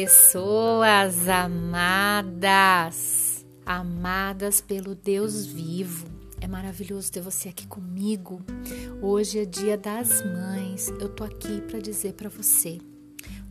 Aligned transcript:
Pessoas 0.00 1.28
amadas, 1.28 2.94
amadas 3.66 4.60
pelo 4.60 4.94
Deus 4.94 5.44
vivo. 5.44 6.06
É 6.40 6.46
maravilhoso 6.46 7.10
ter 7.10 7.20
você 7.20 7.48
aqui 7.48 7.66
comigo. 7.66 8.40
Hoje 9.02 9.40
é 9.40 9.44
dia 9.44 9.76
das 9.76 10.24
mães. 10.24 10.86
Eu 11.00 11.08
tô 11.08 11.24
aqui 11.24 11.60
para 11.62 11.80
dizer 11.80 12.12
para 12.12 12.28
você, 12.28 12.78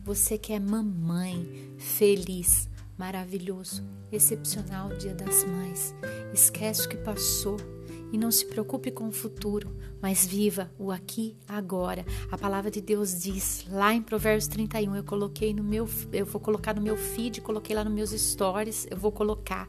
você 0.02 0.38
que 0.38 0.54
é 0.54 0.58
mamãe, 0.58 1.70
feliz, 1.76 2.66
maravilhoso, 2.96 3.84
excepcional 4.10 4.88
dia 4.96 5.14
das 5.14 5.44
mães. 5.44 5.94
Esquece 6.32 6.86
o 6.86 6.88
que 6.88 6.96
passou 6.96 7.58
e 8.12 8.18
não 8.18 8.30
se 8.30 8.46
preocupe 8.46 8.90
com 8.90 9.08
o 9.08 9.12
futuro, 9.12 9.74
mas 10.00 10.26
viva 10.26 10.70
o 10.78 10.90
aqui 10.90 11.36
agora. 11.46 12.04
A 12.30 12.38
palavra 12.38 12.70
de 12.70 12.80
Deus 12.80 13.20
diz 13.20 13.66
lá 13.70 13.94
em 13.94 14.02
Provérbios 14.02 14.46
31, 14.46 14.96
eu 14.96 15.04
coloquei 15.04 15.52
no 15.52 15.62
meu 15.62 15.88
eu 16.12 16.26
vou 16.26 16.40
colocar 16.40 16.74
no 16.74 16.82
meu 16.82 16.96
feed, 16.96 17.40
coloquei 17.40 17.74
lá 17.74 17.84
nos 17.84 17.92
meus 17.92 18.10
stories, 18.10 18.86
eu 18.90 18.96
vou 18.96 19.12
colocar 19.12 19.68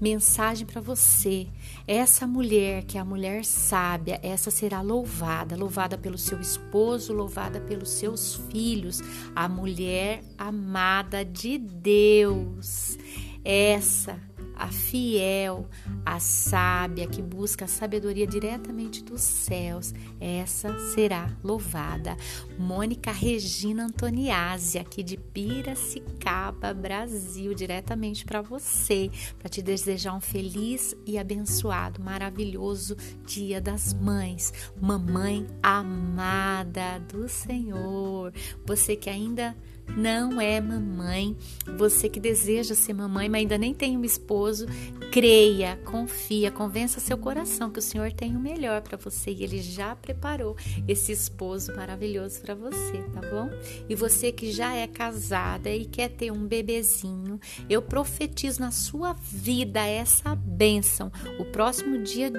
mensagem 0.00 0.66
para 0.66 0.80
você. 0.80 1.46
Essa 1.86 2.26
mulher, 2.26 2.84
que 2.84 2.98
é 2.98 3.00
a 3.00 3.04
mulher 3.04 3.44
sábia, 3.44 4.18
essa 4.22 4.50
será 4.50 4.80
louvada, 4.80 5.56
louvada 5.56 5.98
pelo 5.98 6.18
seu 6.18 6.40
esposo, 6.40 7.12
louvada 7.12 7.60
pelos 7.60 7.90
seus 7.90 8.34
filhos, 8.50 9.02
a 9.34 9.48
mulher 9.48 10.22
amada 10.38 11.24
de 11.24 11.58
Deus. 11.58 12.96
Essa 13.44 14.20
a 14.56 14.68
fiel, 14.68 15.68
a 16.04 16.18
sábia 16.18 17.06
que 17.06 17.20
busca 17.20 17.66
a 17.66 17.68
sabedoria 17.68 18.26
diretamente 18.26 19.04
dos 19.04 19.20
céus, 19.20 19.92
essa 20.18 20.76
será 20.94 21.30
louvada. 21.44 22.16
Mônica 22.58 23.12
Regina 23.12 23.84
Antoniazzi, 23.84 24.78
aqui 24.78 25.02
de 25.02 25.16
Piracicaba, 25.16 26.72
Brasil, 26.72 27.54
diretamente 27.54 28.24
para 28.24 28.40
você, 28.40 29.10
para 29.38 29.48
te 29.48 29.60
desejar 29.60 30.14
um 30.14 30.20
feliz 30.20 30.96
e 31.04 31.18
abençoado, 31.18 32.02
maravilhoso 32.02 32.96
Dia 33.26 33.60
das 33.60 33.92
Mães. 33.92 34.52
Mamãe 34.80 35.46
amada 35.62 36.98
do 37.00 37.28
Senhor. 37.28 38.32
Você 38.64 38.96
que 38.96 39.10
ainda 39.10 39.54
não 39.96 40.40
é 40.40 40.60
mamãe. 40.60 41.36
Você 41.76 42.08
que 42.08 42.20
deseja 42.20 42.74
ser 42.74 42.92
mamãe, 42.94 43.28
mas 43.28 43.40
ainda 43.40 43.58
nem 43.58 43.74
tem 43.74 43.96
um 43.96 44.04
esposo, 44.04 44.66
creia, 45.10 45.78
confia, 45.84 46.50
convença 46.50 47.00
seu 47.00 47.18
coração 47.18 47.70
que 47.70 47.78
o 47.78 47.82
Senhor 47.82 48.12
tem 48.12 48.36
o 48.36 48.40
melhor 48.40 48.82
para 48.82 48.96
você 48.96 49.30
e 49.30 49.42
ele 49.42 49.60
já 49.60 49.94
preparou 49.96 50.56
esse 50.86 51.12
esposo 51.12 51.74
maravilhoso 51.74 52.40
para 52.40 52.54
você, 52.54 53.02
tá 53.12 53.20
bom? 53.20 53.50
E 53.88 53.94
você 53.94 54.32
que 54.32 54.50
já 54.50 54.74
é 54.74 54.86
casada 54.86 55.70
e 55.70 55.84
quer 55.84 56.10
ter 56.10 56.30
um 56.30 56.46
bebezinho, 56.46 57.40
eu 57.68 57.82
profetizo 57.82 58.60
na 58.60 58.70
sua 58.70 59.14
vida 59.14 59.84
essa 59.86 60.34
bênção. 60.34 61.10
O 61.38 61.44
próximo 61.44 62.02
dia 62.02 62.30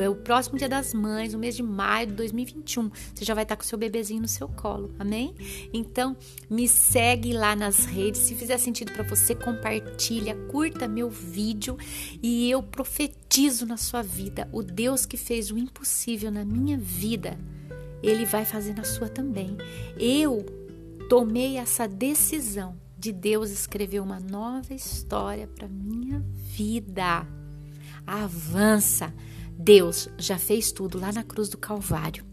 é 0.00 0.08
o 0.08 0.14
próximo 0.14 0.58
dia 0.58 0.68
das 0.68 0.94
mães, 0.94 1.34
o 1.34 1.38
mês 1.38 1.56
de 1.56 1.62
maio 1.62 2.08
de 2.08 2.12
2021, 2.14 2.90
você 3.14 3.24
já 3.24 3.34
vai 3.34 3.44
estar 3.44 3.56
com 3.56 3.62
seu 3.62 3.78
bebezinho 3.78 4.22
no 4.22 4.28
seu 4.28 4.48
colo, 4.48 4.94
amém? 4.98 5.34
Então, 5.72 6.16
me 6.48 6.68
segue 6.68 7.32
lá 7.32 7.54
nas 7.54 7.84
redes, 7.84 8.20
se 8.20 8.34
fizer 8.34 8.58
sentido 8.58 8.92
para 8.92 9.02
você, 9.02 9.34
compartilha, 9.34 10.34
curta 10.48 10.86
meu 10.86 11.10
vídeo 11.10 11.76
e 12.22 12.50
eu 12.50 12.62
profetizo 12.62 13.66
na 13.66 13.76
sua 13.76 14.02
vida, 14.02 14.48
o 14.52 14.62
Deus 14.62 15.06
que 15.06 15.16
fez 15.16 15.50
o 15.50 15.58
impossível 15.58 16.30
na 16.30 16.44
minha 16.44 16.78
vida, 16.78 17.38
ele 18.02 18.24
vai 18.24 18.44
fazer 18.44 18.74
na 18.74 18.84
sua 18.84 19.08
também. 19.08 19.56
Eu 19.98 20.44
tomei 21.08 21.56
essa 21.56 21.88
decisão 21.88 22.76
de 22.98 23.12
Deus 23.12 23.50
escrever 23.50 24.00
uma 24.00 24.18
nova 24.18 24.74
história 24.74 25.46
para 25.46 25.68
minha 25.68 26.20
vida. 26.34 27.26
Avança. 28.06 29.14
Deus 29.58 30.08
já 30.16 30.38
fez 30.38 30.70
tudo 30.70 31.00
lá 31.00 31.12
na 31.12 31.24
cruz 31.24 31.48
do 31.48 31.58
Calvário 31.58 32.24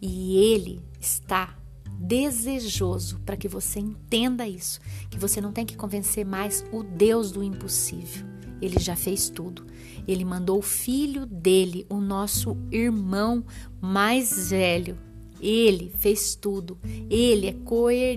e 0.00 0.36
Ele 0.36 0.82
está 0.98 1.56
desejoso 1.98 3.20
para 3.20 3.36
que 3.36 3.48
você 3.48 3.78
entenda 3.78 4.48
isso, 4.48 4.80
que 5.10 5.18
você 5.18 5.40
não 5.40 5.52
tem 5.52 5.66
que 5.66 5.76
convencer 5.76 6.24
mais 6.24 6.64
o 6.72 6.82
Deus 6.82 7.30
do 7.30 7.42
impossível. 7.42 8.26
Ele 8.60 8.78
já 8.78 8.96
fez 8.96 9.28
tudo. 9.28 9.66
Ele 10.08 10.24
mandou 10.24 10.58
o 10.58 10.62
filho 10.62 11.26
dele, 11.26 11.86
o 11.88 12.00
nosso 12.00 12.56
irmão 12.70 13.44
mais 13.80 14.50
velho. 14.50 14.96
Ele 15.40 15.92
fez 15.98 16.34
tudo. 16.34 16.78
Ele 17.10 17.48
é, 17.48 17.54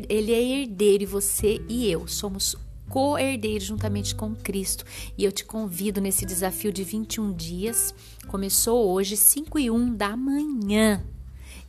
ele 0.08 0.32
é 0.32 0.62
herdeiro 0.62 1.04
e 1.04 1.08
você 1.08 1.62
e 1.68 1.92
eu 1.92 2.08
somos 2.08 2.56
co-herdeiro 2.90 3.64
juntamente 3.64 4.16
com 4.16 4.36
Cristo. 4.36 4.86
E 5.18 5.24
eu 5.24 5.32
te 5.32 5.46
convido 5.46 6.02
nesse 6.02 6.26
desafio 6.26 6.72
de 6.72 6.84
21 6.84 7.34
dias. 7.34 7.94
Começou 8.28 8.90
hoje, 8.90 9.16
5 9.16 9.60
e 9.60 9.70
1 9.70 9.96
da 9.96 10.16
manhã. 10.16 11.04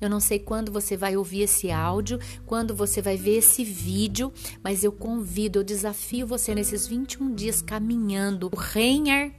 Eu 0.01 0.09
não 0.09 0.21
sei 0.21 0.39
quando 0.39 0.71
você 0.71 0.97
vai 0.97 1.17
ouvir 1.17 1.43
esse 1.43 1.71
áudio, 1.71 2.21
quando 2.47 2.75
você 2.75 3.03
vai 3.03 3.17
ver 3.17 3.39
esse 3.39 3.65
vídeo, 3.65 4.33
mas 4.63 4.85
eu 4.85 4.93
convido, 4.93 5.59
eu 5.59 5.65
desafio 5.65 6.27
você 6.27 6.55
nesses 6.55 6.87
21 6.87 7.35
dias 7.35 7.61
caminhando. 7.61 8.49
O 8.53 8.57
Reiner 8.57 9.33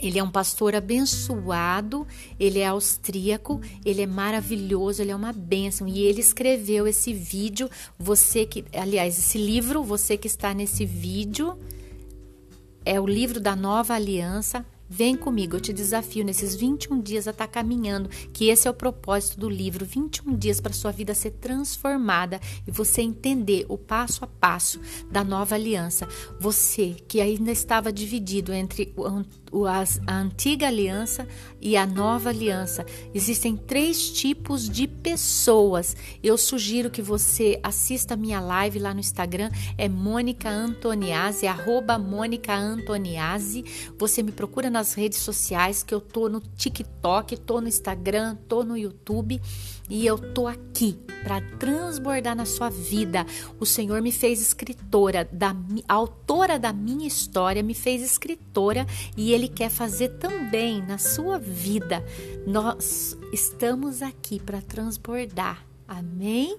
ele 0.00 0.18
é 0.18 0.22
um 0.22 0.30
pastor 0.30 0.74
abençoado, 0.74 2.06
ele 2.38 2.58
é 2.58 2.66
austríaco, 2.66 3.60
ele 3.84 4.02
é 4.02 4.06
maravilhoso, 4.06 5.02
ele 5.02 5.10
é 5.10 5.16
uma 5.16 5.32
bênção. 5.32 5.86
E 5.88 6.00
ele 6.00 6.20
escreveu 6.20 6.86
esse 6.86 7.12
vídeo, 7.12 7.68
você 7.98 8.46
que, 8.46 8.64
aliás, 8.72 9.18
esse 9.18 9.38
livro, 9.38 9.82
você 9.82 10.16
que 10.16 10.26
está 10.26 10.54
nesse 10.54 10.84
vídeo, 10.84 11.58
é 12.84 13.00
o 13.00 13.06
livro 13.06 13.40
da 13.40 13.54
nova 13.54 13.94
aliança. 13.94 14.64
Vem 14.92 15.16
comigo, 15.16 15.54
eu 15.54 15.60
te 15.60 15.72
desafio 15.72 16.24
nesses 16.24 16.56
21 16.56 17.00
dias 17.00 17.28
a 17.28 17.30
estar 17.30 17.46
tá 17.46 17.52
caminhando, 17.52 18.08
que 18.32 18.48
esse 18.48 18.66
é 18.66 18.70
o 18.70 18.74
propósito 18.74 19.38
do 19.38 19.48
livro, 19.48 19.86
21 19.86 20.36
dias 20.36 20.60
para 20.60 20.72
sua 20.72 20.90
vida 20.90 21.14
ser 21.14 21.30
transformada 21.30 22.40
e 22.66 22.72
você 22.72 23.00
entender 23.00 23.64
o 23.68 23.78
passo 23.78 24.24
a 24.24 24.26
passo 24.26 24.80
da 25.08 25.22
nova 25.22 25.54
aliança. 25.54 26.08
Você 26.40 26.96
que 27.06 27.20
ainda 27.20 27.52
estava 27.52 27.92
dividido 27.92 28.52
entre 28.52 28.92
a 30.06 30.20
antiga 30.20 30.68
aliança 30.68 31.26
e 31.60 31.76
a 31.76 31.86
nova 31.86 32.30
aliança. 32.30 32.86
Existem 33.12 33.56
três 33.56 34.10
tipos 34.10 34.68
de 34.68 34.86
pessoas. 34.86 35.96
Eu 36.22 36.38
sugiro 36.38 36.90
que 36.90 37.02
você 37.02 37.58
assista 37.62 38.14
a 38.14 38.16
minha 38.16 38.40
live 38.40 38.78
lá 38.78 38.94
no 38.94 39.00
Instagram, 39.00 39.50
é 39.76 39.88
Mônica 39.88 40.48
Antoniazzi, 40.48 41.46
arroba 41.46 41.98
Mônica 41.98 42.54
Antoniazzi. 42.54 43.64
Você 43.98 44.22
me 44.22 44.32
procura 44.32 44.70
nas 44.70 44.94
redes 44.94 45.18
sociais, 45.18 45.82
que 45.82 45.94
eu 45.94 46.00
tô 46.00 46.28
no 46.28 46.40
TikTok, 46.40 47.36
tô 47.38 47.60
no 47.60 47.68
Instagram, 47.68 48.36
tô 48.48 48.62
no 48.62 48.76
YouTube 48.76 49.40
e 49.88 50.06
eu 50.06 50.16
tô 50.16 50.46
aqui 50.46 50.96
para 51.24 51.40
transbordar 51.58 52.34
na 52.34 52.46
sua 52.46 52.70
vida. 52.70 53.26
O 53.58 53.66
Senhor 53.66 54.00
me 54.00 54.12
fez 54.12 54.40
escritora, 54.40 55.28
da 55.30 55.54
autora 55.88 56.58
da 56.58 56.72
minha 56.72 57.06
história, 57.06 57.62
me 57.62 57.74
fez 57.74 58.00
escritora 58.00 58.86
e 59.16 59.32
ele 59.40 59.48
quer 59.48 59.70
fazer 59.70 60.10
também 60.18 60.82
na 60.82 60.98
sua 60.98 61.38
vida. 61.38 62.04
Nós 62.46 63.16
estamos 63.32 64.02
aqui 64.02 64.38
para 64.38 64.60
transbordar. 64.60 65.64
Amém? 65.88 66.58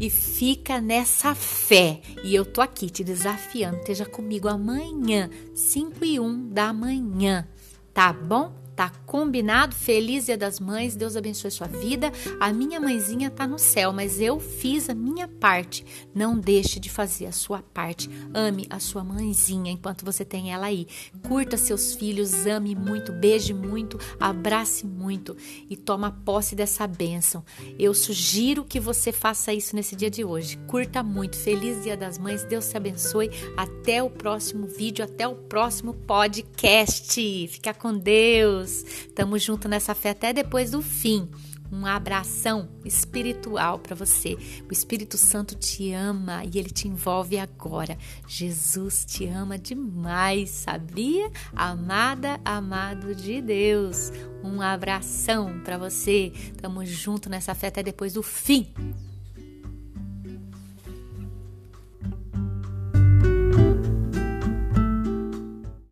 E 0.00 0.10
fica 0.10 0.80
nessa 0.80 1.34
fé. 1.34 2.00
E 2.24 2.34
eu 2.34 2.44
tô 2.44 2.60
aqui 2.60 2.90
te 2.90 3.04
desafiando. 3.04 3.76
Esteja 3.76 4.06
comigo 4.06 4.48
amanhã, 4.48 5.30
5 5.54 6.04
e 6.04 6.18
1 6.18 6.48
da 6.48 6.72
manhã. 6.72 7.46
Tá 7.92 8.12
bom? 8.12 8.63
Tá 8.76 8.90
combinado? 9.06 9.74
Feliz 9.74 10.26
Dia 10.26 10.36
das 10.36 10.58
Mães, 10.58 10.96
Deus 10.96 11.16
abençoe 11.16 11.50
sua 11.50 11.68
vida. 11.68 12.10
A 12.40 12.52
minha 12.52 12.80
mãezinha 12.80 13.30
tá 13.30 13.46
no 13.46 13.58
céu, 13.58 13.92
mas 13.92 14.20
eu 14.20 14.40
fiz 14.40 14.90
a 14.90 14.94
minha 14.94 15.28
parte. 15.28 15.84
Não 16.12 16.36
deixe 16.36 16.80
de 16.80 16.90
fazer 16.90 17.26
a 17.26 17.32
sua 17.32 17.62
parte. 17.62 18.10
Ame 18.34 18.66
a 18.68 18.80
sua 18.80 19.04
mãezinha 19.04 19.70
enquanto 19.70 20.04
você 20.04 20.24
tem 20.24 20.52
ela 20.52 20.66
aí. 20.66 20.88
Curta 21.28 21.56
seus 21.56 21.94
filhos, 21.94 22.46
ame 22.46 22.74
muito, 22.74 23.12
beije 23.12 23.54
muito, 23.54 23.98
abrace 24.18 24.84
muito 24.84 25.36
e 25.70 25.76
toma 25.76 26.10
posse 26.24 26.56
dessa 26.56 26.84
bênção. 26.86 27.44
Eu 27.78 27.94
sugiro 27.94 28.64
que 28.64 28.80
você 28.80 29.12
faça 29.12 29.52
isso 29.52 29.76
nesse 29.76 29.94
dia 29.94 30.10
de 30.10 30.24
hoje. 30.24 30.58
Curta 30.66 31.02
muito. 31.02 31.36
Feliz 31.36 31.84
Dia 31.84 31.96
das 31.96 32.18
Mães, 32.18 32.42
Deus 32.42 32.68
te 32.68 32.76
abençoe. 32.76 33.30
Até 33.56 34.02
o 34.02 34.10
próximo 34.10 34.66
vídeo, 34.66 35.04
até 35.04 35.28
o 35.28 35.36
próximo 35.36 35.94
podcast. 35.94 37.48
Fica 37.48 37.72
com 37.72 37.96
Deus. 37.96 38.63
Deus. 38.64 38.84
Tamo 39.14 39.38
junto 39.38 39.68
nessa 39.68 39.94
fé 39.94 40.10
até 40.10 40.32
depois 40.32 40.70
do 40.70 40.82
fim. 40.82 41.28
Um 41.70 41.86
abração 41.86 42.68
espiritual 42.84 43.78
para 43.78 43.96
você. 43.96 44.36
O 44.68 44.72
Espírito 44.72 45.16
Santo 45.16 45.54
te 45.54 45.92
ama 45.92 46.44
e 46.44 46.58
ele 46.58 46.70
te 46.70 46.86
envolve 46.86 47.38
agora. 47.38 47.98
Jesus 48.28 49.04
te 49.04 49.26
ama 49.26 49.58
demais, 49.58 50.50
sabia? 50.50 51.30
Amada, 51.54 52.40
amado 52.44 53.14
de 53.14 53.40
Deus. 53.40 54.12
Um 54.42 54.60
abração 54.60 55.60
para 55.64 55.78
você. 55.78 56.32
Tamo 56.60 56.84
junto 56.84 57.28
nessa 57.28 57.54
fé 57.54 57.68
até 57.68 57.82
depois 57.82 58.12
do 58.12 58.22
fim. 58.22 58.72